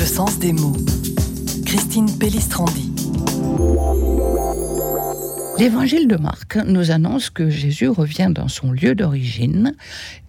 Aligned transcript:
Le 0.00 0.06
sens 0.06 0.38
des 0.38 0.54
mots. 0.54 0.78
Christine 1.66 2.08
Pellistrandi. 2.18 2.90
L'évangile 5.58 6.08
de 6.08 6.16
Marc 6.16 6.56
nous 6.56 6.90
annonce 6.90 7.28
que 7.28 7.50
Jésus 7.50 7.90
revient 7.90 8.30
dans 8.34 8.48
son 8.48 8.72
lieu 8.72 8.94
d'origine 8.94 9.74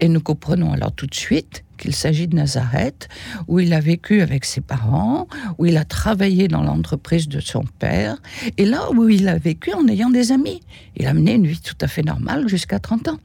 et 0.01 0.09
nous 0.09 0.19
comprenons 0.19 0.73
alors 0.73 0.91
tout 0.91 1.07
de 1.07 1.15
suite 1.15 1.63
qu'il 1.77 1.95
s'agit 1.95 2.27
de 2.27 2.35
Nazareth, 2.35 3.07
où 3.47 3.61
il 3.61 3.71
a 3.71 3.79
vécu 3.79 4.19
avec 4.19 4.43
ses 4.43 4.59
parents, 4.59 5.29
où 5.57 5.65
il 5.65 5.77
a 5.77 5.85
travaillé 5.85 6.49
dans 6.49 6.63
l'entreprise 6.63 7.29
de 7.29 7.39
son 7.39 7.63
père, 7.79 8.17
et 8.57 8.65
là 8.65 8.91
où 8.91 9.07
il 9.07 9.29
a 9.29 9.37
vécu 9.37 9.71
en 9.71 9.87
ayant 9.87 10.09
des 10.09 10.33
amis. 10.33 10.59
Il 10.97 11.07
a 11.07 11.13
mené 11.13 11.35
une 11.35 11.47
vie 11.47 11.61
tout 11.61 11.77
à 11.79 11.87
fait 11.87 12.03
normale 12.03 12.49
jusqu'à 12.49 12.79
30 12.79 13.07
ans. 13.07 13.19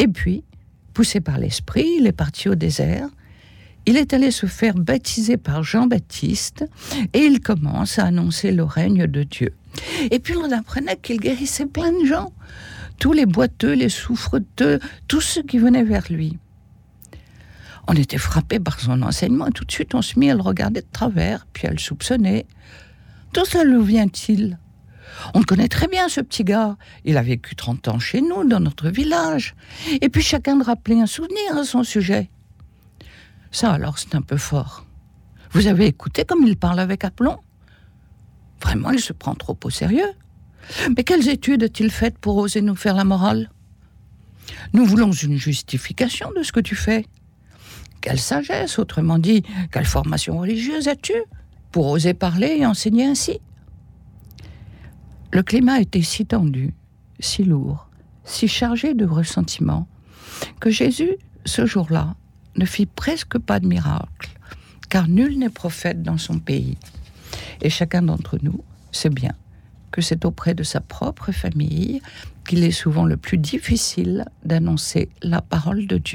Et 0.00 0.08
puis, 0.08 0.42
poussé 0.94 1.20
par 1.20 1.38
l'Esprit, 1.38 1.86
il 2.00 2.08
est 2.08 2.12
parti 2.12 2.48
au 2.48 2.56
désert. 2.56 3.08
Il 3.86 3.96
est 3.96 4.12
allé 4.12 4.30
se 4.30 4.46
faire 4.46 4.74
baptiser 4.74 5.36
par 5.36 5.62
Jean-Baptiste 5.62 6.64
et 7.12 7.20
il 7.20 7.40
commence 7.40 7.98
à 7.98 8.04
annoncer 8.04 8.50
le 8.50 8.64
règne 8.64 9.06
de 9.06 9.22
Dieu. 9.22 9.54
Et 10.10 10.18
puis 10.18 10.36
on 10.36 10.50
apprenait 10.50 10.96
qu'il 10.96 11.20
guérissait 11.20 11.66
plein 11.66 11.92
de 11.92 12.06
gens, 12.06 12.32
tous 12.98 13.12
les 13.12 13.26
boiteux, 13.26 13.74
les 13.74 13.88
souffreteux, 13.88 14.80
tous 15.08 15.20
ceux 15.20 15.42
qui 15.42 15.58
venaient 15.58 15.84
vers 15.84 16.10
lui. 16.10 16.38
On 17.86 17.94
était 17.94 18.18
frappé 18.18 18.58
par 18.58 18.80
son 18.80 19.02
enseignement 19.02 19.48
et 19.48 19.52
tout 19.52 19.64
de 19.64 19.72
suite 19.72 19.94
on 19.94 20.00
se 20.02 20.18
mit 20.18 20.30
à 20.30 20.34
le 20.34 20.40
regarder 20.40 20.80
de 20.80 20.86
travers, 20.90 21.46
puis 21.52 21.66
à 21.66 21.70
le 21.70 21.78
soupçonner. 21.78 22.46
Tout 23.32 23.44
cela 23.44 23.64
d'où 23.64 23.82
vient-il? 23.82 24.58
On 25.34 25.38
le 25.38 25.44
connaît 25.44 25.68
très 25.68 25.88
bien, 25.88 26.08
ce 26.08 26.20
petit 26.20 26.44
gars. 26.44 26.76
Il 27.04 27.16
a 27.16 27.22
vécu 27.22 27.54
30 27.54 27.88
ans 27.88 27.98
chez 27.98 28.20
nous, 28.20 28.44
dans 28.44 28.60
notre 28.60 28.88
village. 28.88 29.54
Et 30.00 30.08
puis 30.08 30.22
chacun 30.22 30.56
de 30.56 30.64
rappeler 30.64 31.00
un 31.00 31.06
souvenir 31.06 31.56
à 31.56 31.64
son 31.64 31.84
sujet. 31.84 32.30
Ça, 33.54 33.70
alors, 33.70 34.00
c'est 34.00 34.16
un 34.16 34.20
peu 34.20 34.36
fort. 34.36 34.84
Vous 35.52 35.68
avez 35.68 35.86
écouté 35.86 36.24
comme 36.24 36.44
il 36.44 36.56
parle 36.56 36.80
avec 36.80 37.04
aplomb? 37.04 37.38
Vraiment, 38.60 38.90
il 38.90 38.98
se 38.98 39.12
prend 39.12 39.36
trop 39.36 39.56
au 39.62 39.70
sérieux. 39.70 40.10
Mais 40.96 41.04
quelles 41.04 41.28
études 41.28 41.62
a-t-il 41.62 41.92
faites 41.92 42.18
pour 42.18 42.36
oser 42.38 42.62
nous 42.62 42.74
faire 42.74 42.96
la 42.96 43.04
morale? 43.04 43.52
Nous 44.72 44.84
voulons 44.84 45.12
une 45.12 45.36
justification 45.36 46.32
de 46.36 46.42
ce 46.42 46.50
que 46.50 46.58
tu 46.58 46.74
fais. 46.74 47.06
Quelle 48.00 48.18
sagesse, 48.18 48.80
autrement 48.80 49.20
dit, 49.20 49.44
quelle 49.70 49.86
formation 49.86 50.36
religieuse 50.36 50.88
as-tu 50.88 51.14
pour 51.70 51.86
oser 51.86 52.12
parler 52.12 52.56
et 52.58 52.66
enseigner 52.66 53.06
ainsi? 53.06 53.38
Le 55.30 55.44
climat 55.44 55.78
était 55.78 56.02
si 56.02 56.26
tendu, 56.26 56.74
si 57.20 57.44
lourd, 57.44 57.88
si 58.24 58.48
chargé 58.48 58.94
de 58.94 59.06
ressentiments, 59.06 59.86
que 60.58 60.70
Jésus, 60.70 61.18
ce 61.44 61.66
jour-là, 61.66 62.16
ne 62.56 62.64
fit 62.64 62.86
presque 62.86 63.38
pas 63.38 63.60
de 63.60 63.66
miracle, 63.66 64.30
car 64.88 65.08
nul 65.08 65.38
n'est 65.38 65.50
prophète 65.50 66.02
dans 66.02 66.18
son 66.18 66.38
pays. 66.38 66.76
Et 67.62 67.70
chacun 67.70 68.02
d'entre 68.02 68.38
nous 68.42 68.62
sait 68.92 69.10
bien 69.10 69.32
que 69.90 70.00
c'est 70.00 70.24
auprès 70.24 70.54
de 70.54 70.64
sa 70.64 70.80
propre 70.80 71.30
famille 71.30 72.02
qu'il 72.48 72.64
est 72.64 72.72
souvent 72.72 73.04
le 73.04 73.16
plus 73.16 73.38
difficile 73.38 74.24
d'annoncer 74.44 75.08
la 75.22 75.40
parole 75.40 75.86
de 75.86 75.98
Dieu. 75.98 76.12